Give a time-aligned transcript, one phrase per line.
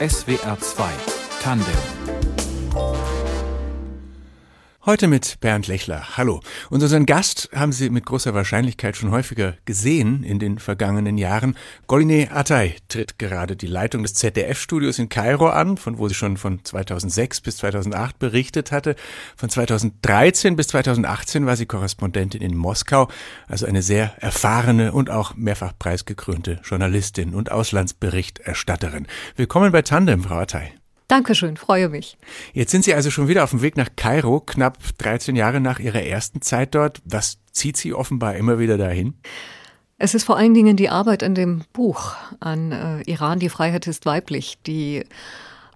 [0.00, 0.90] SWR 2
[1.42, 2.39] Tandem
[4.86, 6.16] Heute mit Bernd Lechler.
[6.16, 6.40] Hallo.
[6.70, 11.54] Und unseren Gast haben Sie mit großer Wahrscheinlichkeit schon häufiger gesehen in den vergangenen Jahren.
[11.86, 16.38] Goline Atay tritt gerade die Leitung des ZDF-Studios in Kairo an, von wo sie schon
[16.38, 18.96] von 2006 bis 2008 berichtet hatte.
[19.36, 23.08] Von 2013 bis 2018 war sie Korrespondentin in Moskau,
[23.48, 29.06] also eine sehr erfahrene und auch mehrfach preisgekrönte Journalistin und Auslandsberichterstatterin.
[29.36, 30.79] Willkommen bei Tandem, Frau Atay.
[31.10, 32.16] Dankeschön, freue mich.
[32.52, 35.80] Jetzt sind Sie also schon wieder auf dem Weg nach Kairo, knapp 13 Jahre nach
[35.80, 37.02] Ihrer ersten Zeit dort.
[37.04, 39.14] Was zieht Sie offenbar immer wieder dahin?
[39.98, 43.88] Es ist vor allen Dingen die Arbeit an dem Buch, an äh, Iran, die Freiheit
[43.88, 45.04] ist weiblich, die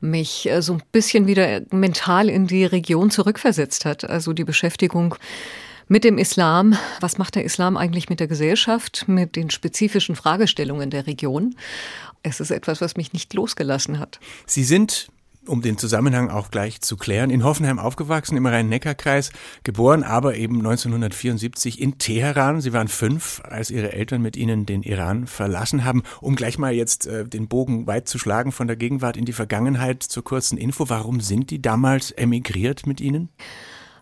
[0.00, 4.08] mich äh, so ein bisschen wieder mental in die Region zurückversetzt hat.
[4.08, 5.16] Also die Beschäftigung
[5.88, 6.78] mit dem Islam.
[7.00, 11.56] Was macht der Islam eigentlich mit der Gesellschaft, mit den spezifischen Fragestellungen der Region?
[12.22, 14.20] Es ist etwas, was mich nicht losgelassen hat.
[14.46, 15.08] Sie sind
[15.46, 19.30] um den Zusammenhang auch gleich zu klären, in Hoffenheim aufgewachsen, im Rhein-Neckar-Kreis,
[19.62, 22.60] geboren, aber eben 1974 in Teheran.
[22.60, 26.02] Sie waren fünf, als ihre Eltern mit ihnen den Iran verlassen haben.
[26.20, 29.32] Um gleich mal jetzt äh, den Bogen weit zu schlagen von der Gegenwart in die
[29.32, 30.88] Vergangenheit zur kurzen Info.
[30.88, 33.28] Warum sind die damals emigriert mit ihnen?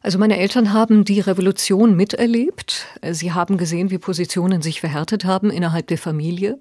[0.02, 2.86] Also meine Eltern haben die Revolution miterlebt.
[3.12, 6.58] Sie haben gesehen, wie Positionen sich verhärtet haben innerhalb der Familie,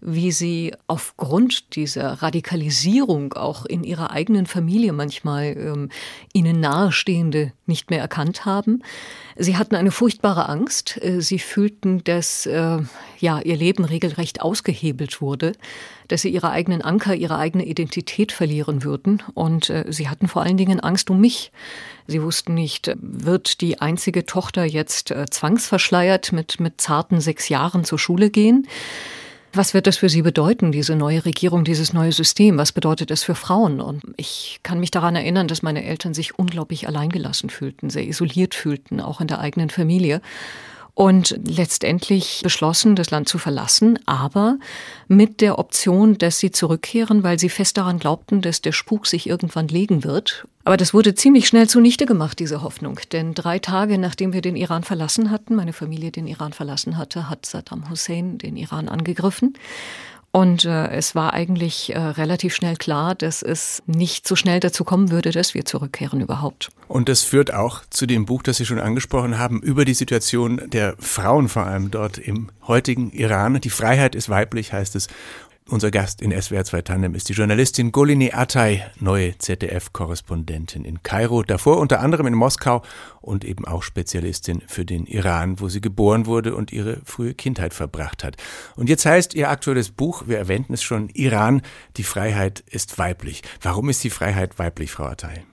[0.00, 5.90] wie sie aufgrund dieser Radikalisierung auch in ihrer eigenen Familie manchmal ähm,
[6.32, 8.82] ihnen nahestehende nicht mehr erkannt haben.
[9.36, 10.98] Sie hatten eine furchtbare Angst.
[11.02, 12.78] Äh, sie fühlten, dass äh,
[13.18, 15.52] ja ihr Leben regelrecht ausgehebelt wurde,
[16.08, 19.22] dass sie ihre eigenen Anker, ihre eigene Identität verlieren würden.
[19.34, 21.52] Und äh, sie hatten vor allen Dingen Angst um mich.
[22.06, 27.84] Sie wussten nicht, wird die einzige Tochter jetzt äh, zwangsverschleiert mit, mit zarten sechs Jahren
[27.84, 28.66] zur Schule gehen?
[29.52, 32.58] Was wird das für Sie bedeuten, diese neue Regierung, dieses neue System?
[32.58, 33.80] Was bedeutet das für Frauen?
[33.80, 38.54] Und ich kann mich daran erinnern, dass meine Eltern sich unglaublich alleingelassen fühlten, sehr isoliert
[38.54, 40.20] fühlten, auch in der eigenen Familie
[40.98, 44.58] und letztendlich beschlossen, das Land zu verlassen, aber
[45.06, 49.28] mit der Option, dass sie zurückkehren, weil sie fest daran glaubten, dass der Spuk sich
[49.28, 50.48] irgendwann legen wird.
[50.64, 52.98] Aber das wurde ziemlich schnell zunichte gemacht, diese Hoffnung.
[53.12, 57.30] Denn drei Tage nachdem wir den Iran verlassen hatten, meine Familie den Iran verlassen hatte,
[57.30, 59.54] hat Saddam Hussein den Iran angegriffen.
[60.30, 64.84] Und äh, es war eigentlich äh, relativ schnell klar, dass es nicht so schnell dazu
[64.84, 66.68] kommen würde, dass wir zurückkehren überhaupt.
[66.86, 70.60] Und das führt auch zu dem Buch, das Sie schon angesprochen haben, über die Situation
[70.66, 73.60] der Frauen vor allem dort im heutigen Iran.
[73.60, 75.08] Die Freiheit ist weiblich, heißt es.
[75.70, 81.42] Unser Gast in SWR 2 Tandem ist die Journalistin Golini Atay, neue ZDF-Korrespondentin in Kairo,
[81.42, 82.80] davor unter anderem in Moskau
[83.20, 87.74] und eben auch Spezialistin für den Iran, wo sie geboren wurde und ihre frühe Kindheit
[87.74, 88.38] verbracht hat.
[88.76, 91.60] Und jetzt heißt ihr aktuelles Buch, wir erwähnten es schon, Iran,
[91.98, 93.42] die Freiheit ist weiblich.
[93.60, 95.44] Warum ist die Freiheit weiblich, Frau Atay?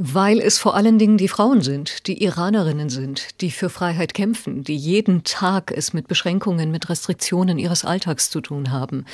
[0.00, 4.62] Weil es vor allen Dingen die Frauen sind, die Iranerinnen sind, die für Freiheit kämpfen,
[4.62, 9.06] die jeden Tag es mit Beschränkungen, mit Restriktionen ihres Alltags zu tun haben.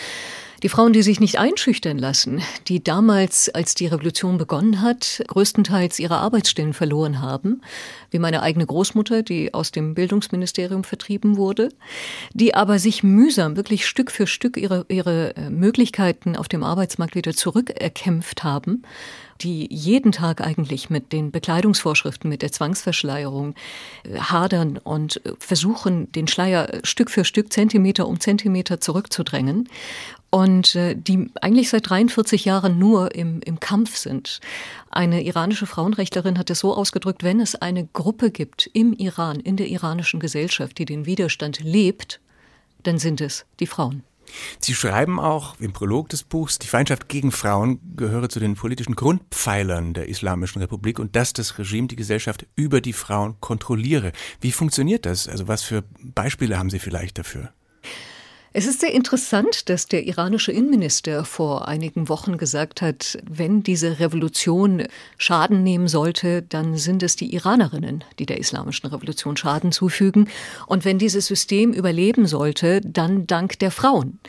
[0.62, 5.98] Die Frauen, die sich nicht einschüchtern lassen, die damals, als die Revolution begonnen hat, größtenteils
[5.98, 7.62] ihre Arbeitsstellen verloren haben,
[8.10, 11.70] wie meine eigene Großmutter, die aus dem Bildungsministerium vertrieben wurde,
[12.32, 17.14] die aber sich mühsam, wirklich Stück für Stück ihre, ihre äh, Möglichkeiten auf dem Arbeitsmarkt
[17.14, 18.84] wieder zurückerkämpft haben,
[19.40, 23.54] die jeden Tag eigentlich mit den Bekleidungsvorschriften, mit der Zwangsverschleierung
[24.04, 29.68] äh, hadern und äh, versuchen, den Schleier Stück für Stück, Zentimeter um Zentimeter zurückzudrängen
[30.30, 34.40] und äh, die eigentlich seit 43 Jahren nur im, im Kampf sind.
[34.90, 39.56] Eine iranische Frauenrechtlerin hat es so ausgedrückt, wenn es eine Gruppe gibt im Iran, in
[39.56, 42.20] der iranischen Gesellschaft, die den Widerstand lebt,
[42.82, 44.02] dann sind es die Frauen.
[44.58, 48.94] Sie schreiben auch im Prolog des Buchs, die Feindschaft gegen Frauen gehöre zu den politischen
[48.94, 54.12] Grundpfeilern der Islamischen Republik und dass das Regime die Gesellschaft über die Frauen kontrolliere.
[54.40, 55.28] Wie funktioniert das?
[55.28, 57.52] Also was für Beispiele haben Sie vielleicht dafür?
[58.56, 63.98] Es ist sehr interessant, dass der iranische Innenminister vor einigen Wochen gesagt hat, wenn diese
[63.98, 64.84] Revolution
[65.18, 70.28] Schaden nehmen sollte, dann sind es die Iranerinnen, die der islamischen Revolution Schaden zufügen.
[70.68, 74.20] Und wenn dieses System überleben sollte, dann dank der Frauen.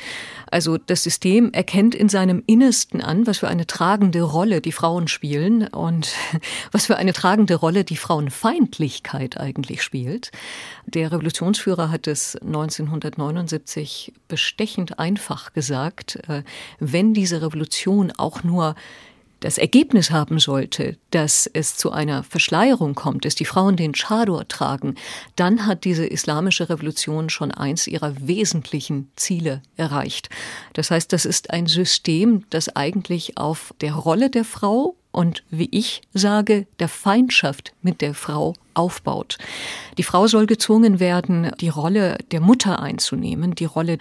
[0.50, 5.08] Also das System erkennt in seinem Innersten an, was für eine tragende Rolle die Frauen
[5.08, 6.16] spielen und
[6.72, 10.32] was für eine tragende Rolle die Frauenfeindlichkeit eigentlich spielt.
[10.88, 16.44] Der Revolutionsführer hat es 1979 bestechend einfach gesagt, äh,
[16.80, 18.76] wenn diese Revolution auch nur
[19.40, 24.48] das Ergebnis haben sollte, dass es zu einer Verschleierung kommt, dass die Frauen den Chador
[24.48, 24.96] tragen,
[25.36, 30.30] dann hat diese islamische Revolution schon eins ihrer wesentlichen Ziele erreicht.
[30.74, 35.70] Das heißt, das ist ein System, das eigentlich auf der Rolle der Frau und, wie
[35.72, 39.38] ich sage, der Feindschaft mit der Frau aufbaut.
[39.98, 43.98] Die Frau soll gezwungen werden, die Rolle der Mutter einzunehmen, die Rolle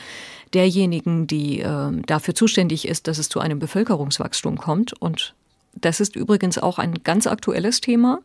[0.55, 4.93] derjenigen, die äh, dafür zuständig ist, dass es zu einem Bevölkerungswachstum kommt.
[5.01, 5.35] Und
[5.75, 8.21] das ist übrigens auch ein ganz aktuelles Thema,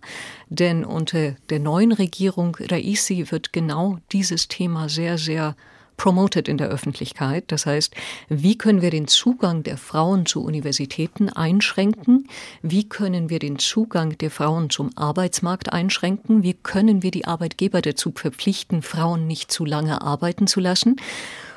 [0.49, 5.55] denn unter der neuen Regierung Raisi wird genau dieses Thema sehr, sehr
[5.99, 7.43] promoted in der Öffentlichkeit.
[7.47, 7.93] Das heißt,
[8.29, 12.27] wie können wir den Zugang der Frauen zu Universitäten einschränken?
[12.63, 16.41] Wie können wir den Zugang der Frauen zum Arbeitsmarkt einschränken?
[16.41, 20.95] Wie können wir die Arbeitgeber dazu verpflichten, Frauen nicht zu lange arbeiten zu lassen?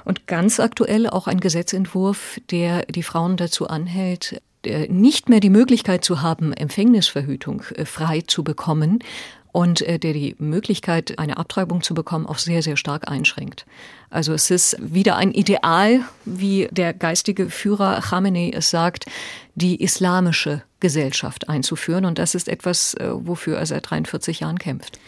[0.04, 5.50] Und ganz aktuell auch ein Gesetzentwurf, der die Frauen dazu anhält, äh, nicht mehr die
[5.50, 8.98] Möglichkeit zu haben, Empfängnisverhütung äh, frei zu bekommen,
[9.52, 13.66] und äh, der die Möglichkeit, eine Abtreibung zu bekommen, auch sehr, sehr stark einschränkt.
[14.10, 19.06] Also es ist wieder ein Ideal, wie der geistige Führer Khamenei es sagt,
[19.54, 22.04] die islamische Gesellschaft einzuführen.
[22.04, 24.98] Und das ist etwas, äh, wofür er seit 43 Jahren kämpft.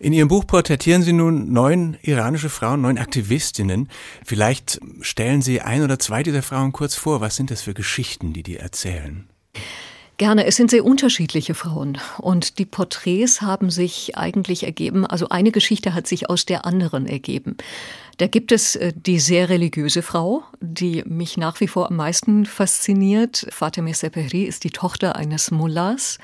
[0.00, 3.88] In Ihrem Buch porträtieren Sie nun neun iranische Frauen, neun Aktivistinnen.
[4.24, 7.20] Vielleicht stellen Sie ein oder zwei dieser Frauen kurz vor.
[7.20, 9.28] Was sind das für Geschichten, die die erzählen?
[10.16, 10.46] Gerne.
[10.46, 15.92] Es sind sehr unterschiedliche Frauen und die Porträts haben sich eigentlich ergeben, also eine Geschichte
[15.92, 17.56] hat sich aus der anderen ergeben.
[18.18, 22.46] Da gibt es äh, die sehr religiöse Frau, die mich nach wie vor am meisten
[22.46, 23.46] fasziniert.
[23.50, 26.18] Fatemeh Sepehri ist die Tochter eines Mullahs.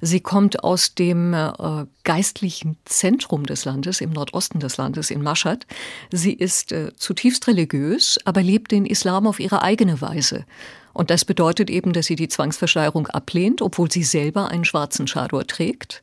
[0.00, 5.66] Sie kommt aus dem äh, geistlichen Zentrum des Landes, im Nordosten des Landes, in Mashhad.
[6.10, 10.44] Sie ist äh, zutiefst religiös, aber lebt den Islam auf ihre eigene Weise.
[10.92, 15.46] Und das bedeutet eben, dass sie die Zwangsverschleierung ablehnt, obwohl sie selber einen schwarzen Chador
[15.46, 16.02] trägt.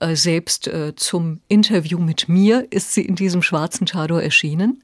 [0.00, 4.82] Äh, selbst äh, zum Interview mit mir ist sie in diesem schwarzen Chador erschienen.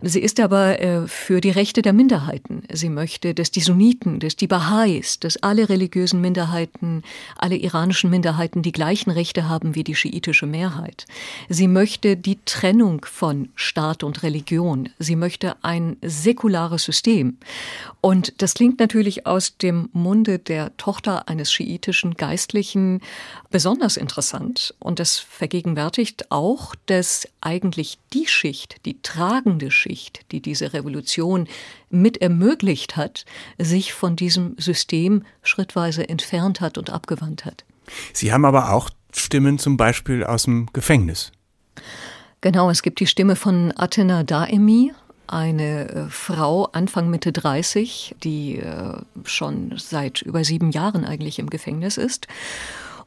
[0.00, 2.62] Sie ist aber äh, für die Rechte der Minderheiten.
[2.72, 7.02] Sie möchte, dass die Sunniten, dass die Baha'is, dass alle religiösen Minderheiten,
[7.36, 11.06] alle iranischen Minderheiten die gleichen Rechte haben wie die schiitische Mehrheit.
[11.48, 14.88] Sie möchte die Trennung von Staat und Religion.
[14.98, 17.38] Sie möchte ein säkulares System.
[18.00, 23.00] Und das klingt natürlich aus dem Munde der Tochter eines schiitischen Geistlichen
[23.50, 24.74] besonders interessant.
[24.78, 31.48] Und das vergegenwärtigt auch, dass eigentlich die Schicht, die tragende Schicht, Mittelschicht, die diese Revolution
[31.90, 33.24] mit ermöglicht hat,
[33.58, 37.64] sich von diesem System schrittweise entfernt hat und abgewandt hat.
[38.12, 41.32] Sie haben aber auch Stimmen zum Beispiel aus dem Gefängnis.
[42.40, 44.92] Genau, es gibt die Stimme von Athena Daemi,
[45.26, 48.94] eine äh, Frau Anfang Mitte 30, die äh,
[49.24, 52.28] schon seit über sieben Jahren eigentlich im Gefängnis ist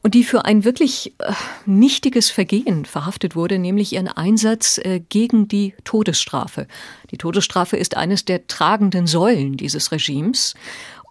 [0.02, 1.32] und die für ein wirklich äh,
[1.64, 6.66] nichtiges Vergehen verhaftet wurde, nämlich ihren Einsatz äh, gegen die Todesstrafe.
[7.10, 10.54] Die Todesstrafe ist eines der tragenden Säulen dieses Regimes.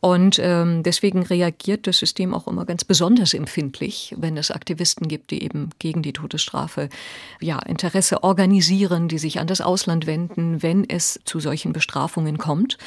[0.01, 5.29] Und ähm, deswegen reagiert das System auch immer ganz besonders empfindlich, wenn es Aktivisten gibt,
[5.29, 6.89] die eben gegen die Todesstrafe
[7.39, 12.79] ja Interesse organisieren, die sich an das Ausland wenden, wenn es zu solchen Bestrafungen kommt.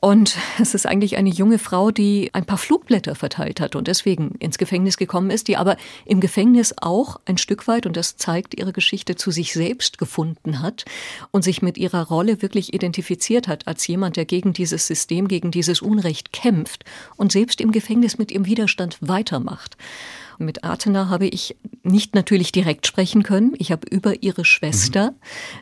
[0.00, 4.34] Und es ist eigentlich eine junge Frau, die ein paar Flugblätter verteilt hat und deswegen
[4.38, 8.58] ins Gefängnis gekommen ist, die aber im Gefängnis auch ein Stück weit, und das zeigt
[8.58, 10.84] ihre Geschichte, zu sich selbst gefunden hat
[11.30, 15.50] und sich mit ihrer Rolle wirklich identifiziert hat als jemand, der gegen dieses System, gegen
[15.50, 16.84] dieses Unrecht kämpft
[17.16, 19.76] und selbst im Gefängnis mit ihrem Widerstand weitermacht.
[20.38, 23.54] Mit Athena habe ich nicht natürlich direkt sprechen können.
[23.58, 25.12] Ich habe über ihre Schwester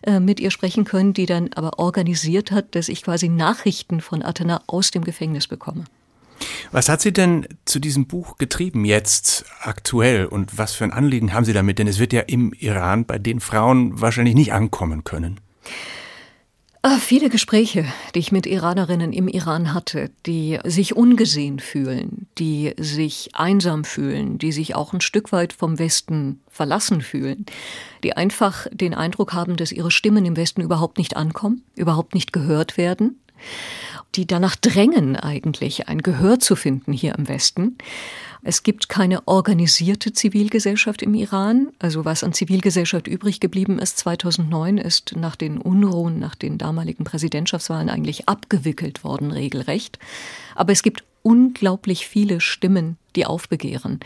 [0.07, 0.13] mhm.
[0.13, 4.23] äh, mit ihr sprechen können, die dann aber organisiert hat, dass ich quasi Nachrichten von
[4.23, 5.85] Athena aus dem Gefängnis bekomme.
[6.73, 11.33] Was hat Sie denn zu diesem Buch getrieben jetzt aktuell und was für ein Anliegen
[11.33, 11.79] haben Sie damit?
[11.79, 15.41] Denn es wird ja im Iran bei den Frauen wahrscheinlich nicht ankommen können.
[16.87, 22.75] Ah, viele Gespräche, die ich mit Iranerinnen im Iran hatte, die sich ungesehen fühlen, die
[22.77, 27.47] sich einsam fühlen, die sich auch ein Stück weit vom Westen verlassen fühlen,
[28.03, 32.35] die einfach den Eindruck haben, dass ihre Stimmen im Westen überhaupt nicht ankommen, überhaupt nicht
[32.35, 33.19] gehört werden,
[34.15, 37.77] die danach drängen eigentlich ein Gehör zu finden hier im Westen.
[38.47, 41.69] Es gibt keine organisierte Zivilgesellschaft im Iran.
[41.79, 47.05] Also was an Zivilgesellschaft übrig geblieben ist 2009 ist nach den Unruhen, nach den damaligen
[47.05, 49.99] Präsidentschaftswahlen eigentlich abgewickelt worden, regelrecht.
[50.55, 53.99] Aber es gibt unglaublich viele Stimmen, die aufbegehren.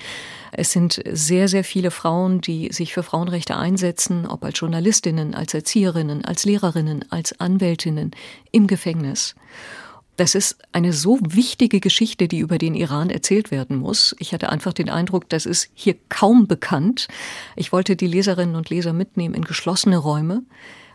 [0.52, 5.52] Es sind sehr, sehr viele Frauen, die sich für Frauenrechte einsetzen, ob als Journalistinnen, als
[5.52, 8.12] Erzieherinnen, als Lehrerinnen, als Anwältinnen
[8.52, 9.34] im Gefängnis.
[10.18, 14.16] Das ist eine so wichtige Geschichte, die über den Iran erzählt werden muss.
[14.18, 17.06] Ich hatte einfach den Eindruck, das ist hier kaum bekannt.
[17.54, 20.42] Ich wollte die Leserinnen und Leser mitnehmen in geschlossene Räume.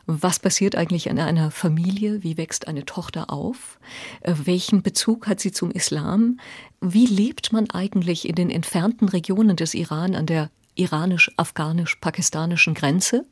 [0.08, 2.22] Was passiert eigentlich in einer Familie?
[2.22, 3.80] Wie wächst eine Tochter auf?
[4.20, 6.42] Äh, welchen Bezug hat sie zum Islam?
[6.82, 13.26] Wie lebt man eigentlich in den entfernten Regionen des Iran an der iranisch-afghanisch-pakistanischen Grenze?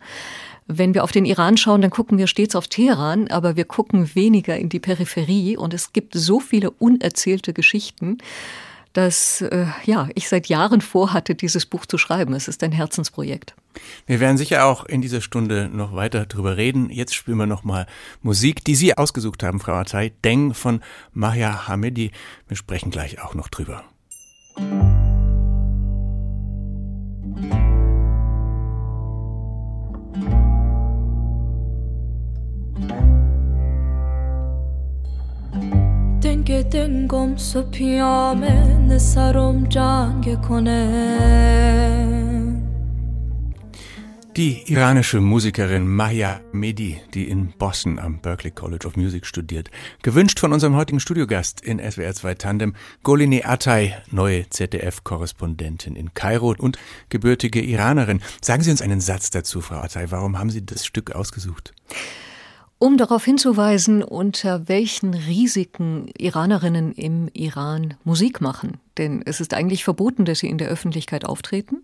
[0.74, 4.16] Wenn wir auf den Iran schauen, dann gucken wir stets auf Teheran, aber wir gucken
[4.16, 8.20] weniger in die Peripherie und es gibt so viele unerzählte Geschichten,
[8.94, 12.34] dass äh, ja, ich seit Jahren vorhatte, dieses Buch zu schreiben.
[12.34, 13.54] Es ist ein Herzensprojekt.
[14.06, 16.90] Wir werden sicher auch in dieser Stunde noch weiter drüber reden.
[16.90, 17.86] Jetzt spielen wir noch mal
[18.22, 20.82] Musik, die Sie ausgesucht haben, Frau Atay, Deng von
[21.14, 22.12] Mahia Hamedi.
[22.48, 23.84] Wir sprechen gleich auch noch drüber.
[37.01, 41.87] دنگ دنگم سو پیامه نسرم جنگ کنه
[44.37, 49.71] Die iranische Musikerin Maya Mehdi, die in Boston am Berklee College of Music studiert.
[50.03, 56.55] Gewünscht von unserem heutigen Studiogast in SWR 2 Tandem, Golini Atay, neue ZDF-Korrespondentin in Kairo
[56.59, 58.21] und gebürtige Iranerin.
[58.43, 60.11] Sagen Sie uns einen Satz dazu, Frau Atay.
[60.11, 61.73] Warum haben Sie das Stück ausgesucht?
[62.82, 68.80] Um darauf hinzuweisen, unter welchen Risiken Iranerinnen im Iran Musik machen.
[68.98, 71.84] Denn es ist eigentlich verboten, dass sie in der Öffentlichkeit auftreten.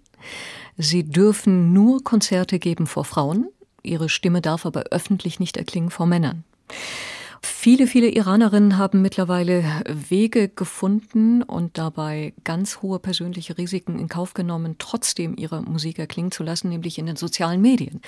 [0.75, 3.47] Sie dürfen nur Konzerte geben vor Frauen.
[3.83, 6.43] Ihre Stimme darf aber öffentlich nicht erklingen vor Männern.
[7.59, 14.35] Viele, viele Iranerinnen haben mittlerweile Wege gefunden und dabei ganz hohe persönliche Risiken in Kauf
[14.35, 17.99] genommen, trotzdem ihre Musik erklingen zu lassen, nämlich in den sozialen Medien.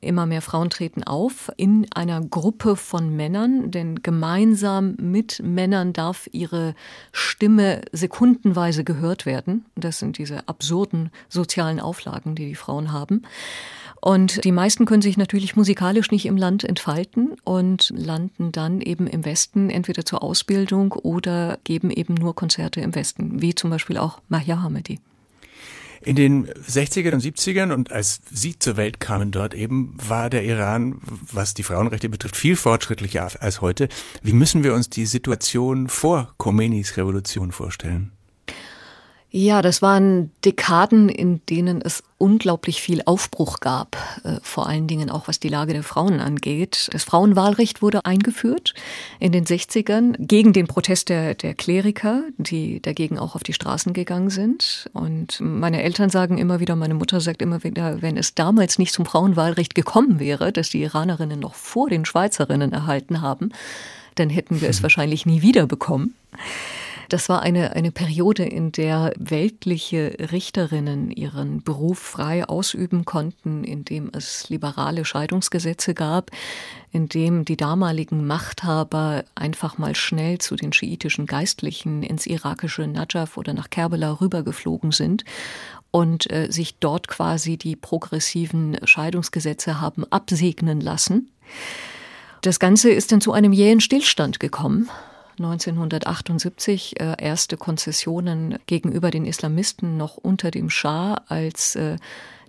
[0.00, 6.26] Immer mehr Frauen treten auf in einer Gruppe von Männern, denn gemeinsam mit Männern darf
[6.32, 6.74] ihre
[7.12, 9.66] Stimme sekundenweise gehört werden.
[9.76, 13.22] Das sind diese absurden sozialen Auflagen, die die Frauen haben.
[14.00, 19.06] Und die meisten können sich natürlich musikalisch nicht im Land entfalten und landen dann eben
[19.06, 23.98] im Westen entweder zur Ausbildung oder geben eben nur Konzerte im Westen, wie zum Beispiel
[23.98, 24.98] auch Mahia Hamedi.
[26.00, 30.44] In den 60ern und 70ern und als Sie zur Welt kamen dort eben, war der
[30.44, 31.00] Iran,
[31.32, 33.88] was die Frauenrechte betrifft, viel fortschrittlicher als heute.
[34.22, 38.12] Wie müssen wir uns die Situation vor Khomeinis Revolution vorstellen?
[39.30, 45.10] Ja, das waren Dekaden, in denen es unglaublich viel Aufbruch gab, äh, vor allen Dingen
[45.10, 46.88] auch was die Lage der Frauen angeht.
[46.92, 48.72] Das Frauenwahlrecht wurde eingeführt
[49.20, 53.92] in den 60ern gegen den Protest der, der Kleriker, die dagegen auch auf die Straßen
[53.92, 54.88] gegangen sind.
[54.94, 58.94] Und meine Eltern sagen immer wieder, meine Mutter sagt immer wieder, wenn es damals nicht
[58.94, 63.50] zum Frauenwahlrecht gekommen wäre, dass die Iranerinnen noch vor den Schweizerinnen erhalten haben,
[64.14, 66.14] dann hätten wir es wahrscheinlich nie wieder bekommen.
[67.08, 73.86] Das war eine, eine Periode, in der weltliche Richterinnen ihren Beruf frei ausüben konnten, in
[73.86, 76.30] dem es liberale Scheidungsgesetze gab,
[76.92, 83.38] in dem die damaligen Machthaber einfach mal schnell zu den schiitischen Geistlichen ins irakische Najaf
[83.38, 85.24] oder nach Kerbela rübergeflogen sind
[85.90, 91.30] und äh, sich dort quasi die progressiven Scheidungsgesetze haben absegnen lassen.
[92.42, 94.90] Das Ganze ist dann zu einem jähen Stillstand gekommen.
[95.38, 101.96] 1978 äh, erste Konzessionen gegenüber den Islamisten noch unter dem Schah, als äh,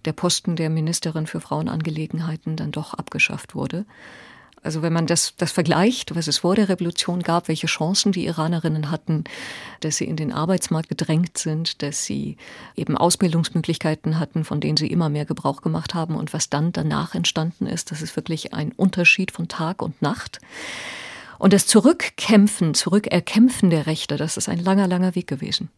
[0.06, 3.86] der Posten der Ministerin für Frauenangelegenheiten dann doch abgeschafft wurde.
[4.62, 8.26] Also wenn man das, das vergleicht, was es vor der Revolution gab, welche Chancen die
[8.26, 9.24] Iranerinnen hatten,
[9.80, 12.36] dass sie in den Arbeitsmarkt gedrängt sind, dass sie
[12.76, 17.16] eben Ausbildungsmöglichkeiten hatten, von denen sie immer mehr Gebrauch gemacht haben und was dann danach
[17.16, 20.40] entstanden ist, das ist wirklich ein Unterschied von Tag und Nacht.
[21.40, 25.70] Und das Zurückkämpfen, Zurückerkämpfen der Rechte, das ist ein langer, langer Weg gewesen.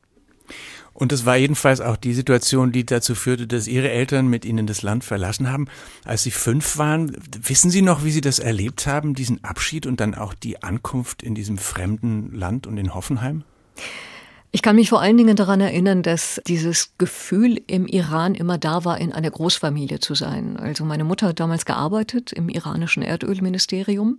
[0.94, 4.68] Und es war jedenfalls auch die Situation, die dazu führte, dass Ihre Eltern mit Ihnen
[4.68, 5.68] das Land verlassen haben.
[6.04, 10.02] Als Sie fünf waren, wissen Sie noch, wie Sie das erlebt haben, diesen Abschied und
[10.02, 13.44] dann auch die Ankunft in diesem fremden Land und in Hoffenheim?
[14.54, 18.84] Ich kann mich vor allen Dingen daran erinnern, dass dieses Gefühl im Iran immer da
[18.84, 20.58] war, in einer Großfamilie zu sein.
[20.58, 24.18] Also meine Mutter hat damals gearbeitet im iranischen Erdölministerium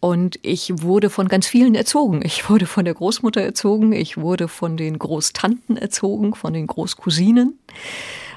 [0.00, 2.20] und ich wurde von ganz vielen erzogen.
[2.24, 7.58] Ich wurde von der Großmutter erzogen, ich wurde von den Großtanten erzogen, von den Großcousinen.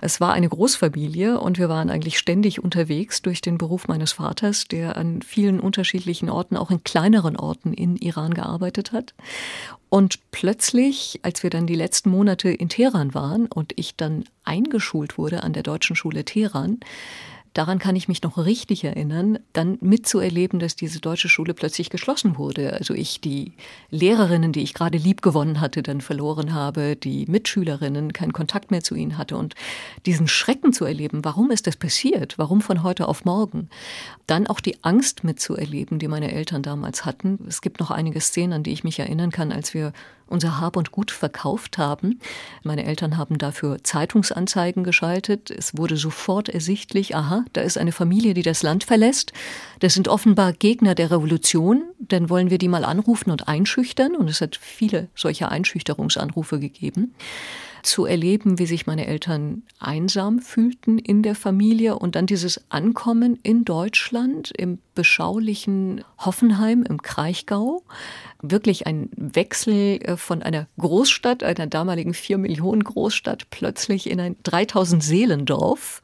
[0.01, 4.65] Es war eine Großfamilie und wir waren eigentlich ständig unterwegs durch den Beruf meines Vaters,
[4.65, 9.13] der an vielen unterschiedlichen Orten, auch in kleineren Orten in Iran gearbeitet hat.
[9.89, 15.17] Und plötzlich, als wir dann die letzten Monate in Teheran waren und ich dann eingeschult
[15.17, 16.79] wurde an der Deutschen Schule Teheran,
[17.59, 22.37] daran kann ich mich noch richtig erinnern, dann mitzuerleben, dass diese deutsche Schule plötzlich geschlossen
[22.37, 22.71] wurde.
[22.71, 23.51] Also ich die
[23.91, 28.81] Lehrerinnen, die ich gerade lieb gewonnen hatte, dann verloren habe, die Mitschülerinnen keinen Kontakt mehr
[28.81, 29.55] zu ihnen hatte und
[30.05, 32.37] diesen Schrecken zu erleben, warum ist das passiert?
[32.37, 33.67] Warum von heute auf morgen?
[34.25, 37.39] Dann auch die Angst mitzuerleben, die meine Eltern damals hatten.
[37.45, 39.91] Es gibt noch einige Szenen, an die ich mich erinnern kann, als wir
[40.29, 42.19] unser Hab und Gut verkauft haben.
[42.63, 45.51] Meine Eltern haben dafür Zeitungsanzeigen geschaltet.
[45.51, 49.33] Es wurde sofort ersichtlich, aha, da ist eine Familie, die das Land verlässt.
[49.79, 51.83] Das sind offenbar Gegner der Revolution.
[51.99, 54.15] Dann wollen wir die mal anrufen und einschüchtern.
[54.15, 57.13] Und es hat viele solcher Einschüchterungsanrufe gegeben
[57.83, 63.39] zu erleben, wie sich meine Eltern einsam fühlten in der Familie und dann dieses Ankommen
[63.43, 67.83] in Deutschland im beschaulichen Hoffenheim im Kraichgau.
[68.41, 74.35] Wirklich ein Wechsel äh, von einer Großstadt, einer damaligen vier Millionen Großstadt, plötzlich in ein
[74.43, 76.01] 3000 Seelendorf.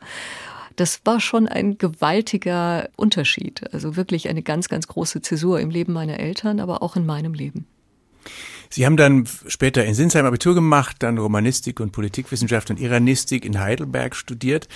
[0.75, 3.73] Das war schon ein gewaltiger Unterschied.
[3.73, 7.33] Also wirklich eine ganz, ganz große Zäsur im Leben meiner Eltern, aber auch in meinem
[7.33, 7.65] Leben.
[8.69, 13.59] Sie haben dann später in Sinsheim Abitur gemacht, dann Romanistik und Politikwissenschaft und Iranistik in
[13.59, 14.67] Heidelberg studiert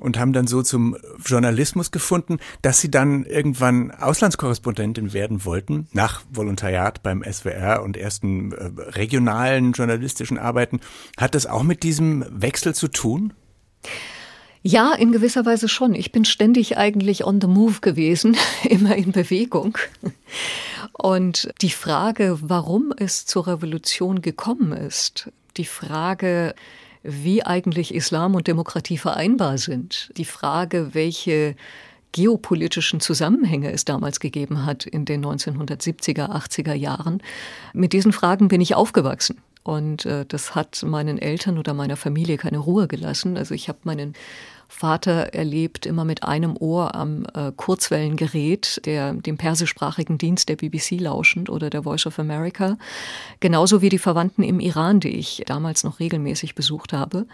[0.00, 6.22] und haben dann so zum Journalismus gefunden, dass sie dann irgendwann Auslandskorrespondentin werden wollten, nach
[6.30, 10.80] Volontariat beim SWR und ersten äh, regionalen journalistischen Arbeiten.
[11.16, 13.32] Hat das auch mit diesem Wechsel zu tun?
[14.62, 15.94] Ja, in gewisser Weise schon.
[15.94, 18.36] Ich bin ständig eigentlich on the move gewesen,
[18.68, 19.78] immer in Bewegung.
[20.92, 26.54] Und die Frage, warum es zur Revolution gekommen ist, die Frage,
[27.02, 31.56] wie eigentlich Islam und Demokratie vereinbar sind, die Frage, welche
[32.12, 37.22] geopolitischen Zusammenhänge es damals gegeben hat in den 1970er, 80er Jahren.
[37.72, 39.40] Mit diesen Fragen bin ich aufgewachsen.
[39.62, 43.36] Und äh, das hat meinen Eltern oder meiner Familie keine Ruhe gelassen.
[43.36, 44.14] Also ich habe meinen
[44.68, 50.92] Vater erlebt immer mit einem Ohr am äh, Kurzwellengerät, der, dem persischsprachigen Dienst der BBC
[50.92, 52.78] lauschend oder der Voice of America.
[53.40, 57.26] Genauso wie die Verwandten im Iran, die ich damals noch regelmäßig besucht habe.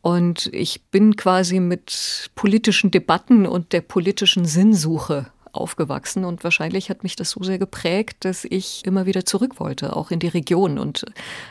[0.00, 7.02] Und ich bin quasi mit politischen Debatten und der politischen Sinnsuche aufgewachsen und wahrscheinlich hat
[7.02, 10.78] mich das so sehr geprägt, dass ich immer wieder zurück wollte, auch in die Region
[10.78, 11.04] und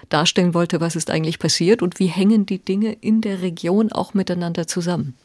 [0.10, 4.14] darstellen wollte, was ist eigentlich passiert und wie hängen die Dinge in der Region auch
[4.14, 5.16] miteinander zusammen.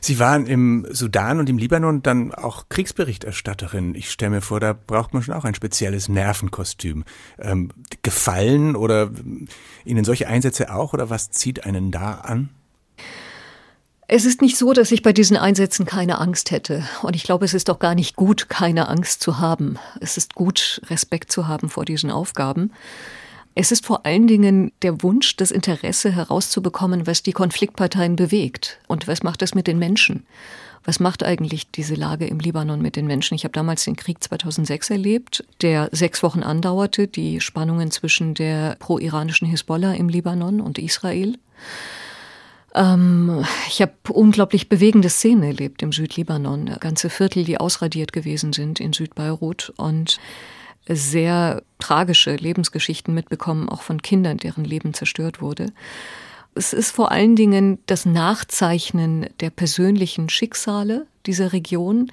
[0.00, 3.94] Sie waren im Sudan und im Libanon dann auch Kriegsberichterstatterin.
[3.94, 7.04] Ich stelle mir vor, da braucht man schon auch ein spezielles Nervenkostüm.
[7.38, 7.70] Ähm,
[8.02, 9.10] gefallen oder
[9.84, 12.50] Ihnen solche Einsätze auch oder was zieht einen da an?
[14.08, 16.84] Es ist nicht so, dass ich bei diesen Einsätzen keine Angst hätte.
[17.02, 19.78] Und ich glaube, es ist auch gar nicht gut, keine Angst zu haben.
[20.00, 22.72] Es ist gut, Respekt zu haben vor diesen Aufgaben.
[23.54, 29.08] Es ist vor allen Dingen der Wunsch, das Interesse herauszubekommen, was die Konfliktparteien bewegt und
[29.08, 30.26] was macht es mit den Menschen.
[30.84, 33.34] Was macht eigentlich diese Lage im Libanon mit den Menschen?
[33.34, 38.76] Ich habe damals den Krieg 2006 erlebt, der sechs Wochen andauerte, die Spannungen zwischen der
[38.80, 41.38] pro-iranischen Hisbollah im Libanon und Israel.
[42.74, 46.76] Ähm, ich habe unglaublich bewegende Szenen erlebt im Südlibanon.
[46.80, 50.18] Ganze Viertel, die ausradiert gewesen sind in Südbeirut und
[50.88, 55.72] sehr tragische Lebensgeschichten mitbekommen, auch von Kindern, deren Leben zerstört wurde.
[56.54, 62.10] Es ist vor allen Dingen das Nachzeichnen der persönlichen Schicksale dieser Region,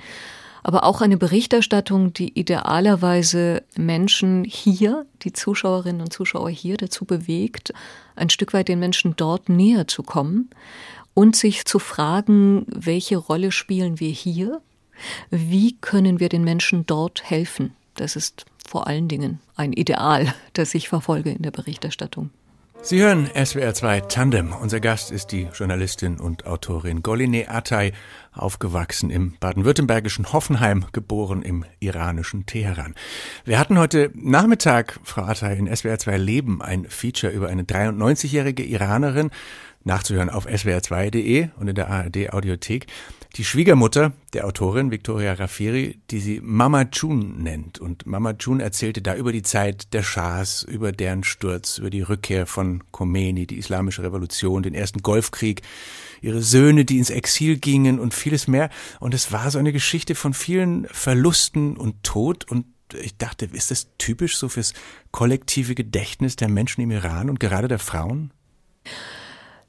[0.69, 7.73] aber auch eine Berichterstattung, die idealerweise Menschen hier, die Zuschauerinnen und Zuschauer hier dazu bewegt,
[8.15, 10.51] ein Stück weit den Menschen dort näher zu kommen
[11.15, 14.62] und sich zu fragen, welche Rolle spielen wir hier?
[15.32, 17.73] Wie können wir den Menschen dort helfen?
[17.95, 22.29] Das ist vor allen Dingen ein Ideal, das ich verfolge in der Berichterstattung.
[22.81, 24.53] Sie hören SWR 2 Tandem.
[24.53, 27.91] Unser Gast ist die Journalistin und Autorin Goline Atay,
[28.31, 32.95] aufgewachsen im baden-württembergischen Hoffenheim, geboren im iranischen Teheran.
[33.43, 38.63] Wir hatten heute Nachmittag, Frau Atay, in SWR 2 Leben ein Feature über eine 93-jährige
[38.63, 39.29] Iranerin,
[39.89, 42.86] nachzuhören auf swr2.de und in der ARD Audiothek.
[43.36, 47.80] Die Schwiegermutter der Autorin Victoria Rafiri, die sie Mama June nennt.
[47.80, 52.02] Und Mama June erzählte da über die Zeit der Schahs, über deren Sturz, über die
[52.02, 55.62] Rückkehr von Khomeini, die islamische Revolution, den ersten Golfkrieg,
[56.21, 58.69] ihre Söhne, die ins Exil gingen und vieles mehr.
[58.99, 62.65] Und es war so eine Geschichte von vielen Verlusten und Tod und
[62.99, 64.73] ich dachte, ist das typisch so fürs
[65.12, 68.32] kollektive Gedächtnis der Menschen im Iran und gerade der Frauen?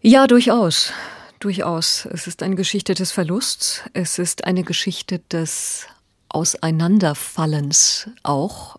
[0.02, 0.94] Ja, durchaus.
[1.40, 2.06] Durchaus.
[2.10, 3.82] Es ist eine Geschichte des Verlusts.
[3.92, 5.86] Es ist eine Geschichte des
[6.30, 8.76] Auseinanderfallens auch.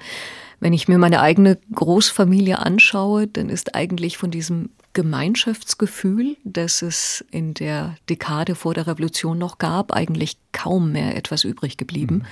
[0.59, 7.23] Wenn ich mir meine eigene Großfamilie anschaue, dann ist eigentlich von diesem Gemeinschaftsgefühl, das es
[7.29, 12.15] in der Dekade vor der Revolution noch gab, eigentlich kaum mehr etwas übrig geblieben.
[12.15, 12.25] Mhm.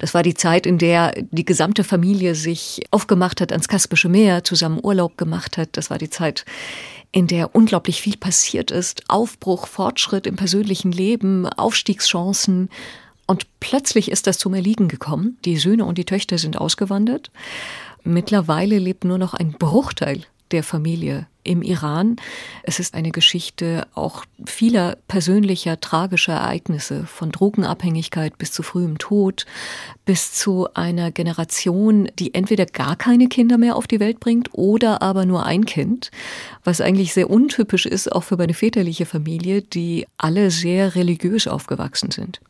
[0.00, 4.44] Das war die Zeit, in der die gesamte Familie sich aufgemacht hat ans Kaspische Meer,
[4.44, 5.70] zusammen Urlaub gemacht hat.
[5.72, 6.44] Das war die Zeit,
[7.14, 9.04] in der unglaublich viel passiert ist.
[9.08, 12.70] Aufbruch, Fortschritt im persönlichen Leben, Aufstiegschancen.
[13.26, 15.38] Und plötzlich ist das zum Erliegen gekommen.
[15.44, 17.30] Die Söhne und die Töchter sind ausgewandert.
[18.02, 22.16] Mittlerweile lebt nur noch ein Bruchteil der Familie im Iran.
[22.62, 29.44] Es ist eine Geschichte auch vieler persönlicher tragischer Ereignisse, von Drogenabhängigkeit bis zu frühem Tod,
[30.06, 35.02] bis zu einer Generation, die entweder gar keine Kinder mehr auf die Welt bringt oder
[35.02, 36.10] aber nur ein Kind,
[36.62, 42.10] was eigentlich sehr untypisch ist, auch für meine väterliche Familie, die alle sehr religiös aufgewachsen
[42.10, 42.40] sind.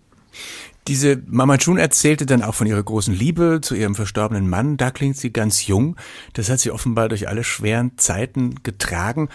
[0.87, 4.77] Diese Mama June erzählte dann auch von ihrer großen Liebe zu ihrem verstorbenen Mann.
[4.77, 5.97] Da klingt sie ganz jung.
[6.35, 9.31] Das hat sie offenbar durch alle schweren Zeiten getragen.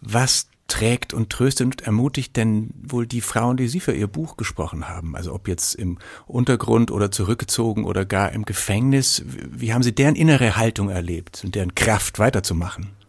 [0.00, 4.38] Was trägt und tröstet und ermutigt denn wohl die Frauen, die Sie für Ihr Buch
[4.38, 5.14] gesprochen haben?
[5.14, 9.22] Also ob jetzt im Untergrund oder zurückgezogen oder gar im Gefängnis.
[9.26, 13.03] Wie haben Sie deren innere Haltung erlebt und deren Kraft weiterzumachen?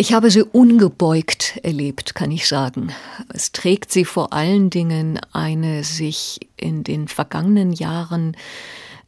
[0.00, 2.92] Ich habe sie ungebeugt erlebt, kann ich sagen.
[3.34, 8.36] Es trägt sie vor allen Dingen eine sich in den vergangenen Jahren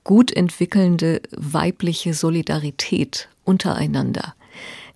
[0.02, 4.34] gut entwickelnde weibliche Solidarität untereinander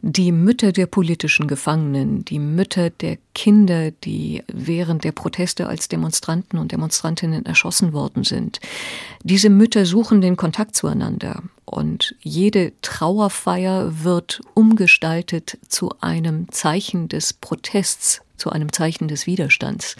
[0.06, 6.58] die Mütter der politischen Gefangenen, die Mütter der Kinder, die während der Proteste als Demonstranten
[6.58, 8.60] und Demonstrantinnen erschossen worden sind.
[9.22, 11.42] Diese Mütter suchen den Kontakt zueinander
[11.74, 19.96] und jede Trauerfeier wird umgestaltet zu einem Zeichen des Protests, zu einem Zeichen des Widerstands.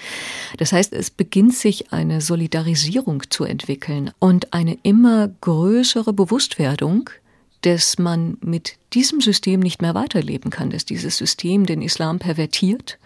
[0.58, 7.10] Das heißt, es beginnt sich eine Solidarisierung zu entwickeln und eine immer größere Bewusstwerdung
[7.64, 12.98] dass man mit diesem System nicht mehr weiterleben kann, dass dieses System den Islam pervertiert,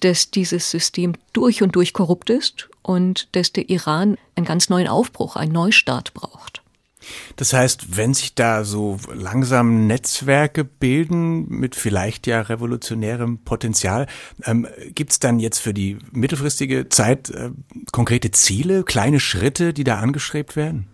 [0.00, 4.86] dass dieses System durch und durch korrupt ist und dass der Iran einen ganz neuen
[4.86, 6.62] Aufbruch, einen Neustart braucht.
[7.36, 14.06] Das heißt, wenn sich da so langsam Netzwerke bilden mit vielleicht ja revolutionärem Potenzial,
[14.44, 17.50] ähm, gibt es dann jetzt für die mittelfristige Zeit äh,
[17.92, 20.88] konkrete Ziele, kleine Schritte, die da angestrebt werden?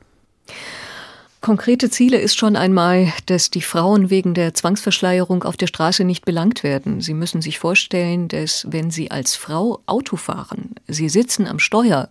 [1.45, 6.25] Konkrete Ziele ist schon einmal, dass die Frauen wegen der Zwangsverschleierung auf der Straße nicht
[6.25, 7.03] belangt werden.
[7.03, 12.09] Sie müssen sich vorstellen, dass wenn Sie als Frau Auto fahren, Sie sitzen am Steuer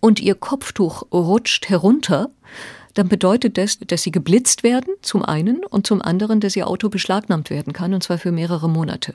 [0.00, 2.30] und Ihr Kopftuch rutscht herunter,
[2.94, 6.88] dann bedeutet das, dass Sie geblitzt werden, zum einen, und zum anderen, dass Ihr Auto
[6.88, 9.14] beschlagnahmt werden kann, und zwar für mehrere Monate.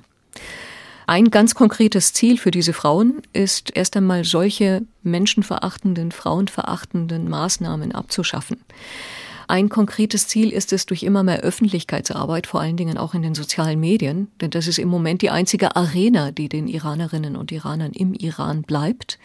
[1.08, 8.58] Ein ganz konkretes Ziel für diese Frauen ist erst einmal solche menschenverachtenden, frauenverachtenden Maßnahmen abzuschaffen.
[9.50, 13.34] Ein konkretes Ziel ist es durch immer mehr Öffentlichkeitsarbeit, vor allen Dingen auch in den
[13.34, 17.94] sozialen Medien, denn das ist im Moment die einzige Arena, die den Iranerinnen und Iranern
[17.94, 19.18] im Iran bleibt,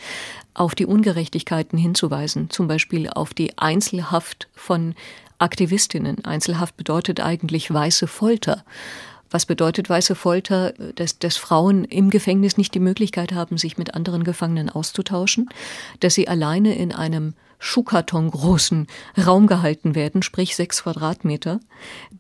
[0.55, 4.95] auf die Ungerechtigkeiten hinzuweisen, zum Beispiel auf die Einzelhaft von
[5.37, 6.25] Aktivistinnen.
[6.25, 8.65] Einzelhaft bedeutet eigentlich weiße Folter.
[9.31, 10.75] Was bedeutet weiße Folter?
[10.95, 15.49] Dass, dass Frauen im Gefängnis nicht die Möglichkeit haben, sich mit anderen Gefangenen auszutauschen,
[16.01, 21.61] dass sie alleine in einem Schuhkarton großen Raum gehalten werden, sprich sechs Quadratmeter,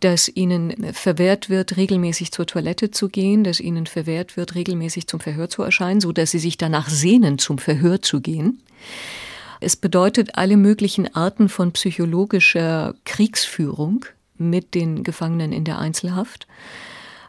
[0.00, 5.20] dass ihnen verwehrt wird, regelmäßig zur Toilette zu gehen, dass ihnen verwehrt wird, regelmäßig zum
[5.20, 8.62] Verhör zu erscheinen, so dass sie sich danach sehnen, zum Verhör zu gehen.
[9.60, 16.46] Es bedeutet alle möglichen Arten von psychologischer Kriegsführung mit den Gefangenen in der Einzelhaft.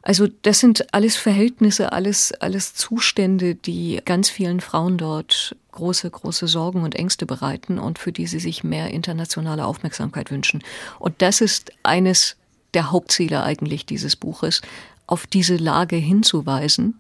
[0.06, 6.48] Also das sind alles Verhältnisse, alles, alles Zustände, die ganz vielen Frauen dort große, große
[6.48, 10.63] Sorgen und Ängste bereiten und für die sie sich mehr internationale Aufmerksamkeit wünschen.
[11.00, 12.38] Und das ist eines
[12.76, 14.62] der Hauptziele eigentlich dieses Buches,
[15.08, 17.00] auf diese Lage hinzuweisen.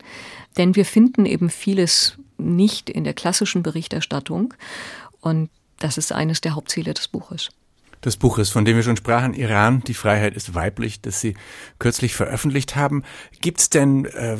[0.57, 4.55] Denn wir finden eben vieles nicht in der klassischen Berichterstattung.
[5.21, 7.51] Und das ist eines der Hauptziele des Buches
[8.03, 11.35] des Buches, von dem wir schon sprachen, Iran, die Freiheit ist weiblich, das Sie
[11.79, 13.03] kürzlich veröffentlicht haben.
[13.41, 14.37] Gibt es denn äh,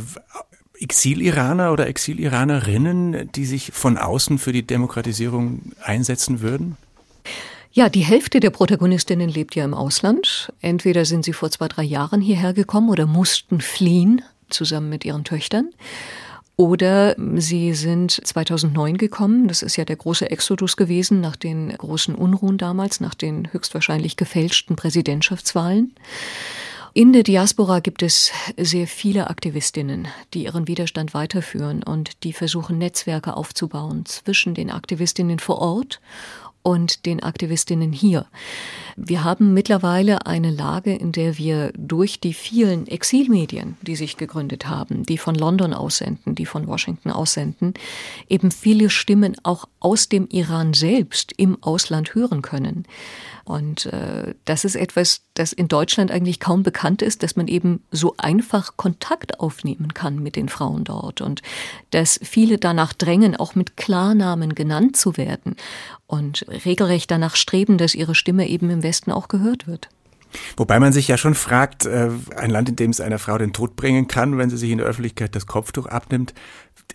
[0.79, 6.77] Exil-Iraner oder Exil-Iranerinnen, die sich von außen für die Demokratisierung einsetzen würden?
[7.71, 10.53] Ja, die Hälfte der Protagonistinnen lebt ja im Ausland.
[10.61, 15.23] Entweder sind sie vor zwei, drei Jahren hierher gekommen oder mussten fliehen, zusammen mit ihren
[15.23, 15.71] Töchtern.
[16.57, 19.47] Oder sie sind 2009 gekommen.
[19.47, 24.15] Das ist ja der große Exodus gewesen nach den großen Unruhen damals, nach den höchstwahrscheinlich
[24.15, 25.93] gefälschten Präsidentschaftswahlen.
[26.97, 32.77] In der Diaspora gibt es sehr viele Aktivistinnen, die ihren Widerstand weiterführen und die versuchen,
[32.77, 35.99] Netzwerke aufzubauen zwischen den Aktivistinnen vor Ort
[36.65, 38.25] und den Aktivistinnen hier.
[38.97, 44.67] Wir haben mittlerweile eine Lage, in der wir durch die vielen Exilmedien, die sich gegründet
[44.67, 47.75] haben, die von London aussenden, die von Washington aussenden,
[48.30, 52.86] eben viele Stimmen auch aus dem Iran selbst im Ausland hören können.
[53.45, 57.84] Und äh, das ist etwas, das in Deutschland eigentlich kaum bekannt ist, dass man eben
[57.91, 61.43] so einfach Kontakt aufnehmen kann mit den Frauen dort und
[61.91, 65.55] dass viele danach drängen, auch mit Klarnamen genannt zu werden
[66.08, 69.89] und regelrecht danach streben, dass ihre Stimme eben im Westen auch gehört wird.
[70.58, 73.53] Wobei man sich ja schon fragt, äh, ein Land, in dem es einer Frau den
[73.53, 76.34] Tod bringen kann, wenn sie sich in der Öffentlichkeit das Kopftuch abnimmt,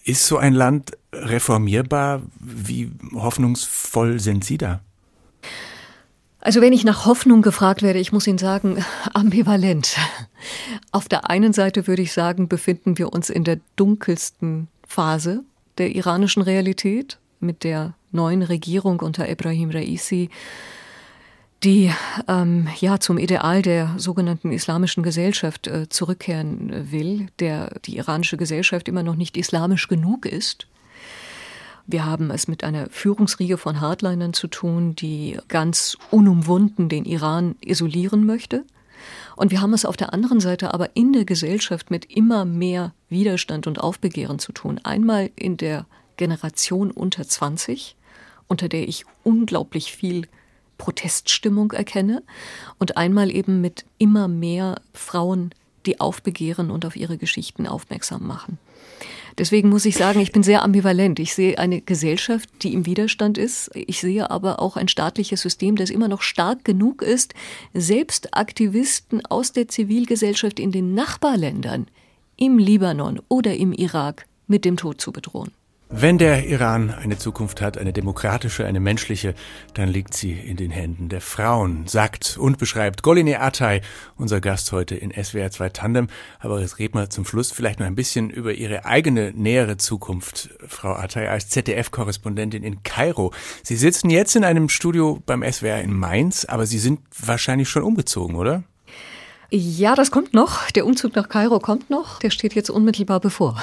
[0.05, 2.23] ist so ein Land reformierbar?
[2.39, 4.81] Wie hoffnungsvoll sind Sie da?
[6.41, 9.97] Also wenn ich nach Hoffnung gefragt werde, ich muss Ihnen sagen, ambivalent.
[10.91, 15.45] Auf der einen Seite würde ich sagen, befinden wir uns in der dunkelsten Phase
[15.79, 20.31] der iranischen Realität mit der neuen Regierung unter Ibrahim Raisi,
[21.63, 21.93] die
[22.27, 28.89] ähm, ja zum Ideal der sogenannten islamischen Gesellschaft äh, zurückkehren will, der die iranische Gesellschaft
[28.89, 30.67] immer noch nicht islamisch genug ist.
[31.87, 37.57] Wir haben es mit einer Führungsriege von Hardlinern zu tun, die ganz unumwunden den Iran
[37.61, 38.65] isolieren möchte.
[39.37, 42.93] Und wir haben es auf der anderen Seite aber in der Gesellschaft mit immer mehr
[43.09, 44.81] Widerstand und Aufbegehren zu tun.
[44.83, 47.97] Einmal in der Generation unter 20,
[48.47, 50.29] unter der ich unglaublich viel
[50.77, 52.23] Proteststimmung erkenne,
[52.79, 55.55] und einmal eben mit immer mehr Frauen,
[55.87, 58.59] die aufbegehren und auf ihre Geschichten aufmerksam machen.
[59.39, 61.19] Deswegen muss ich sagen, ich bin sehr ambivalent.
[61.19, 63.71] Ich sehe eine Gesellschaft, die im Widerstand ist.
[63.75, 67.35] Ich sehe aber auch ein staatliches System, das immer noch stark genug ist,
[67.73, 71.87] selbst Aktivisten aus der Zivilgesellschaft in den Nachbarländern,
[72.37, 75.53] im Libanon oder im Irak, mit dem Tod zu bedrohen.
[75.93, 79.35] Wenn der Iran eine Zukunft hat, eine demokratische, eine menschliche,
[79.75, 83.81] dann liegt sie in den Händen der Frauen, sagt und beschreibt Goline Atay,
[84.17, 86.07] unser Gast heute in SWR 2 Tandem.
[86.39, 90.51] Aber jetzt reden wir zum Schluss vielleicht noch ein bisschen über Ihre eigene nähere Zukunft,
[90.65, 93.33] Frau Atay, als ZDF-Korrespondentin in Kairo.
[93.65, 97.83] Sie sitzen jetzt in einem Studio beim SWR in Mainz, aber Sie sind wahrscheinlich schon
[97.83, 98.63] umgezogen, oder?
[99.53, 100.71] Ja, das kommt noch.
[100.71, 102.21] Der Umzug nach Kairo kommt noch.
[102.21, 103.61] Der steht jetzt unmittelbar bevor.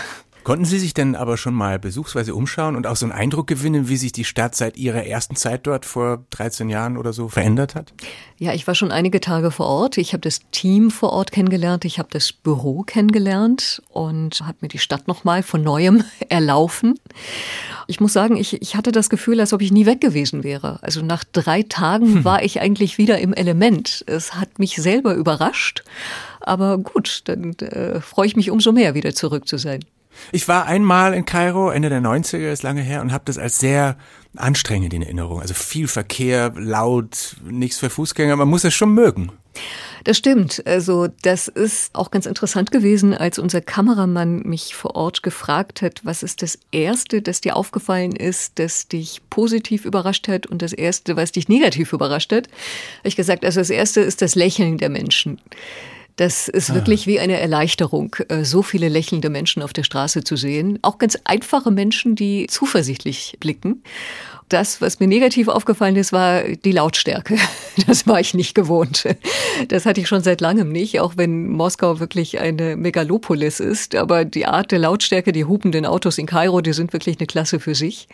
[0.47, 3.89] Konnten Sie sich denn aber schon mal besuchsweise umschauen und auch so einen Eindruck gewinnen,
[3.89, 7.75] wie sich die Stadt seit Ihrer ersten Zeit dort vor 13 Jahren oder so verändert
[7.75, 7.91] hat?
[8.37, 9.97] Ja, ich war schon einige Tage vor Ort.
[9.97, 14.69] Ich habe das Team vor Ort kennengelernt, ich habe das Büro kennengelernt und habe mir
[14.69, 16.97] die Stadt nochmal von neuem erlaufen.
[17.87, 20.81] Ich muss sagen, ich, ich hatte das Gefühl, als ob ich nie weg gewesen wäre.
[20.81, 22.23] Also nach drei Tagen hm.
[22.23, 24.05] war ich eigentlich wieder im Element.
[24.07, 25.83] Es hat mich selber überrascht.
[26.39, 29.81] Aber gut, dann äh, freue ich mich umso mehr, wieder zurück zu sein.
[30.31, 33.59] Ich war einmal in Kairo, Ende der 90er, ist lange her, und habe das als
[33.59, 33.97] sehr
[34.35, 35.41] anstrengend in Erinnerung.
[35.41, 38.35] Also viel Verkehr, laut, nichts für Fußgänger.
[38.35, 39.31] Man muss es schon mögen.
[40.03, 40.63] Das stimmt.
[40.65, 46.01] Also das ist auch ganz interessant gewesen, als unser Kameramann mich vor Ort gefragt hat,
[46.03, 50.73] was ist das Erste, das dir aufgefallen ist, das dich positiv überrascht hat und das
[50.73, 52.47] Erste, was dich negativ überrascht hat.
[53.03, 55.41] Ich gesagt, also das Erste ist das Lächeln der Menschen.
[56.17, 56.75] Das ist ah.
[56.75, 60.79] wirklich wie eine Erleichterung, äh, so viele lächelnde Menschen auf der Straße zu sehen.
[60.81, 63.83] Auch ganz einfache Menschen, die zuversichtlich blicken.
[64.49, 67.37] Das, was mir negativ aufgefallen ist, war die Lautstärke.
[67.85, 69.07] Das war ich nicht gewohnt.
[69.67, 73.93] Das hatte ich schon seit langem nicht, auch wenn Moskau wirklich eine Megalopolis ist.
[73.93, 77.59] Aber die Art der Lautstärke, die hupenden Autos in Kairo, die sind wirklich eine Klasse
[77.59, 78.07] für sich.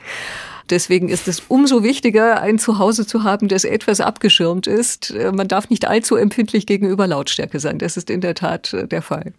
[0.69, 5.11] Deswegen ist es umso wichtiger, ein Zuhause zu haben, das etwas abgeschirmt ist.
[5.11, 7.79] Äh, man darf nicht allzu empfindlich gegenüber Lautstärke sein.
[7.79, 9.33] Das ist in der Tat äh, der Fall.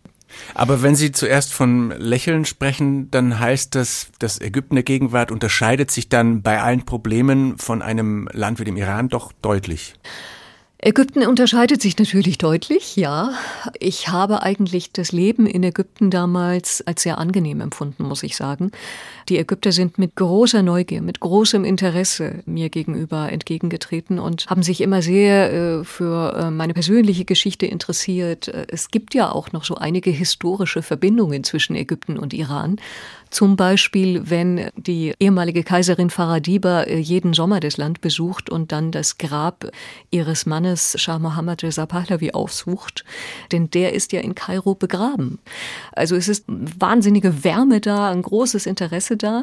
[0.54, 5.90] Aber wenn Sie zuerst von Lächeln sprechen, dann heißt das, dass Ägypten der Gegenwart unterscheidet
[5.90, 9.94] sich dann bei allen Problemen von einem Land wie dem Iran doch deutlich.
[10.86, 13.32] Ägypten unterscheidet sich natürlich deutlich, ja.
[13.78, 18.70] Ich habe eigentlich das Leben in Ägypten damals als sehr angenehm empfunden, muss ich sagen.
[19.30, 24.82] Die Ägypter sind mit großer Neugier, mit großem Interesse mir gegenüber entgegengetreten und haben sich
[24.82, 28.48] immer sehr äh, für äh, meine persönliche Geschichte interessiert.
[28.48, 32.76] Es gibt ja auch noch so einige historische Verbindungen zwischen Ägypten und Iran.
[33.34, 38.92] Zum Beispiel, wenn die ehemalige Kaiserin Faradiba äh, jeden Sommer das Land besucht und dann
[38.92, 39.72] das Grab
[40.12, 43.04] ihres Mannes Shah Mohammed Reza Pahlavi aufsucht,
[43.50, 45.40] denn der ist ja in Kairo begraben.
[45.90, 49.42] Also es ist wahnsinnige Wärme da, ein großes Interesse da.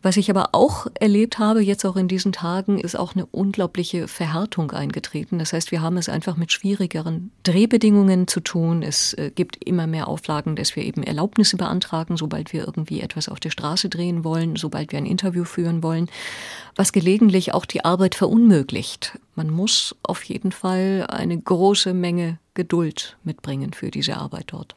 [0.00, 4.08] Was ich aber auch erlebt habe, jetzt auch in diesen Tagen, ist auch eine unglaubliche
[4.08, 5.38] Verhärtung eingetreten.
[5.38, 8.82] Das heißt, wir haben es einfach mit schwierigeren Drehbedingungen zu tun.
[8.82, 13.25] Es äh, gibt immer mehr Auflagen, dass wir eben Erlaubnisse beantragen, sobald wir irgendwie etwas
[13.28, 16.08] auf der Straße drehen wollen, sobald wir ein Interview führen wollen,
[16.74, 19.18] was gelegentlich auch die Arbeit verunmöglicht.
[19.34, 24.74] Man muss auf jeden Fall eine große Menge Geduld mitbringen für diese Arbeit dort.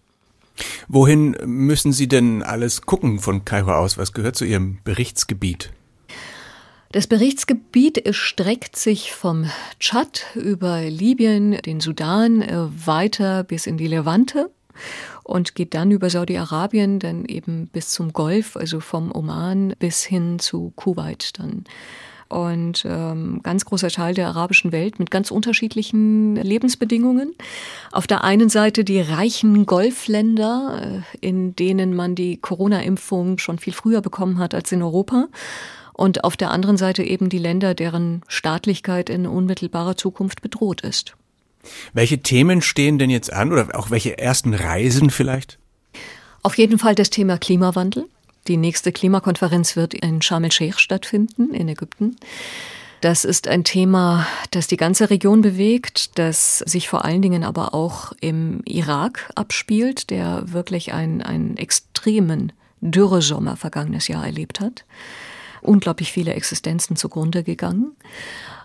[0.87, 3.97] Wohin müssen Sie denn alles gucken von Kairo aus?
[3.97, 5.71] Was gehört zu Ihrem Berichtsgebiet?
[6.91, 9.45] Das Berichtsgebiet erstreckt sich vom
[9.79, 14.49] Tschad über Libyen, den Sudan, äh, weiter bis in die Levante
[15.29, 20.39] und geht dann über Saudi-Arabien dann eben bis zum Golf, also vom Oman bis hin
[20.39, 21.65] zu Kuwait dann
[22.29, 27.33] und ähm, ganz großer Teil der arabischen Welt mit ganz unterschiedlichen Lebensbedingungen.
[27.91, 33.73] Auf der einen Seite die reichen Golfländer, äh, in denen man die Corona-Impfung schon viel
[33.73, 35.27] früher bekommen hat als in Europa.
[35.93, 41.15] Und auf der anderen Seite eben die Länder, deren Staatlichkeit in unmittelbarer Zukunft bedroht ist.
[41.93, 45.59] Welche Themen stehen denn jetzt an oder auch welche ersten Reisen vielleicht?
[46.41, 48.05] Auf jeden Fall das Thema Klimawandel.
[48.47, 52.15] Die nächste Klimakonferenz wird in Sharm el-Sheikh stattfinden, in Ägypten.
[53.01, 57.73] Das ist ein Thema, das die ganze Region bewegt, das sich vor allen Dingen aber
[57.73, 62.51] auch im Irak abspielt, der wirklich einen, einen extremen
[62.81, 64.85] Dürresommer vergangenes Jahr erlebt hat.
[65.61, 67.95] Unglaublich viele Existenzen zugrunde gegangen.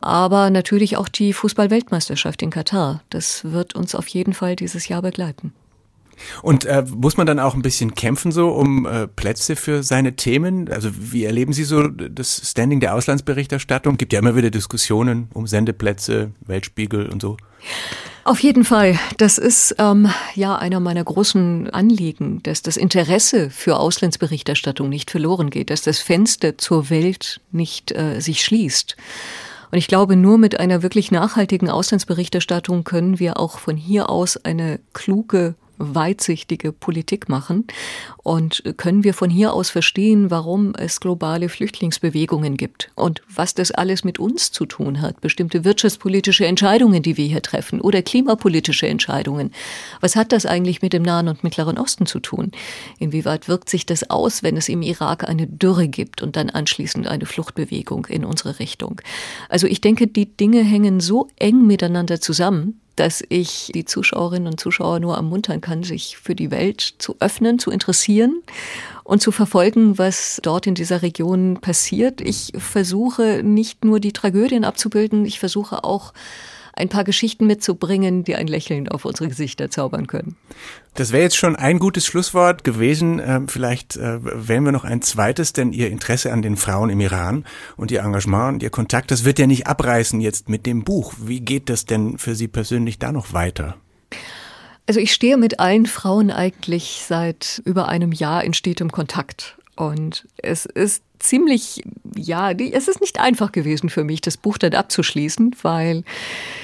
[0.04, 3.02] Aber natürlich auch die Fußball-Weltmeisterschaft in Katar.
[3.08, 5.54] Das wird uns auf jeden Fall dieses Jahr begleiten.
[6.42, 10.14] Und äh, muss man dann auch ein bisschen kämpfen so um äh, Plätze für seine
[10.14, 10.70] Themen?
[10.70, 13.96] Also wie erleben Sie so das Standing der Auslandsberichterstattung?
[13.96, 17.36] Gibt ja immer wieder Diskussionen um Sendeplätze, Weltspiegel und so.
[18.24, 18.98] Auf jeden Fall.
[19.18, 25.50] Das ist ähm, ja einer meiner großen Anliegen, dass das Interesse für Auslandsberichterstattung nicht verloren
[25.50, 28.96] geht, dass das Fenster zur Welt nicht äh, sich schließt.
[29.74, 34.37] Und ich glaube, nur mit einer wirklich nachhaltigen Auslandsberichterstattung können wir auch von hier aus
[34.37, 37.66] eine kluge weitsichtige Politik machen
[38.22, 43.70] und können wir von hier aus verstehen, warum es globale Flüchtlingsbewegungen gibt und was das
[43.70, 45.20] alles mit uns zu tun hat.
[45.20, 49.50] Bestimmte wirtschaftspolitische Entscheidungen, die wir hier treffen oder klimapolitische Entscheidungen.
[50.00, 52.52] Was hat das eigentlich mit dem Nahen und Mittleren Osten zu tun?
[52.98, 57.06] Inwieweit wirkt sich das aus, wenn es im Irak eine Dürre gibt und dann anschließend
[57.06, 59.00] eine Fluchtbewegung in unsere Richtung?
[59.48, 64.61] Also ich denke, die Dinge hängen so eng miteinander zusammen, dass ich die Zuschauerinnen und
[64.61, 68.42] Zuschauer nur ermuntern kann, sich für die Welt zu öffnen, zu interessieren
[69.02, 72.20] und zu verfolgen, was dort in dieser Region passiert.
[72.20, 76.12] Ich versuche nicht nur die Tragödien abzubilden, ich versuche auch
[76.76, 80.37] ein paar Geschichten mitzubringen, die ein Lächeln auf unsere Gesichter zaubern können.
[80.94, 83.20] Das wäre jetzt schon ein gutes Schlusswort gewesen.
[83.24, 87.00] Ähm, vielleicht äh, wählen wir noch ein zweites, denn Ihr Interesse an den Frauen im
[87.00, 87.44] Iran
[87.76, 91.14] und Ihr Engagement und Ihr Kontakt, das wird ja nicht abreißen jetzt mit dem Buch.
[91.20, 93.76] Wie geht das denn für Sie persönlich da noch weiter?
[94.87, 99.56] Also ich stehe mit allen Frauen eigentlich seit über einem Jahr in stetem Kontakt.
[99.76, 101.82] Und es ist ziemlich,
[102.16, 106.04] ja, es ist nicht einfach gewesen für mich, das Buch dann abzuschließen, weil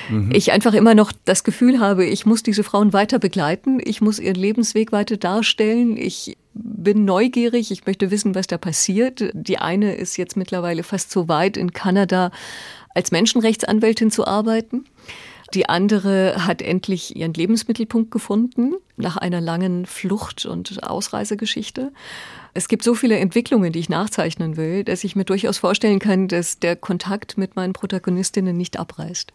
[0.08, 0.30] mhm.
[0.32, 4.18] ich einfach immer noch das Gefühl habe, ich muss diese Frauen weiter begleiten, ich muss
[4.18, 9.30] ihren Lebensweg weiter darstellen, ich bin neugierig, ich möchte wissen, was da passiert.
[9.32, 12.30] Die eine ist jetzt mittlerweile fast so weit, in Kanada
[12.94, 14.84] als Menschenrechtsanwältin zu arbeiten.
[15.54, 21.92] Die andere hat endlich ihren Lebensmittelpunkt gefunden nach einer langen Flucht- und Ausreisegeschichte.
[22.54, 26.28] Es gibt so viele Entwicklungen, die ich nachzeichnen will, dass ich mir durchaus vorstellen kann,
[26.28, 29.32] dass der Kontakt mit meinen Protagonistinnen nicht abreißt.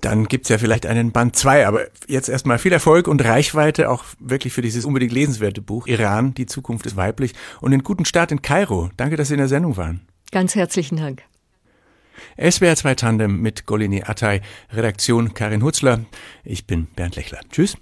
[0.00, 4.04] Dann gibt's ja vielleicht einen Band 2, aber jetzt erstmal viel Erfolg und Reichweite auch
[4.20, 8.30] wirklich für dieses unbedingt lesenswerte Buch Iran, die Zukunft ist weiblich und einen guten Start
[8.30, 8.90] in Kairo.
[8.96, 10.02] Danke, dass Sie in der Sendung waren.
[10.30, 11.22] Ganz herzlichen Dank.
[12.38, 14.40] SWR 2 Tandem mit Golini Attay,
[14.72, 16.04] Redaktion Karin Hutzler.
[16.44, 17.40] Ich bin Bernd Lechler.
[17.50, 17.76] Tschüss.